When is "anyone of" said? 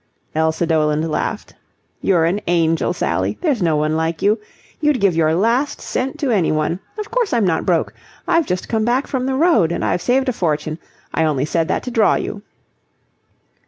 6.31-7.11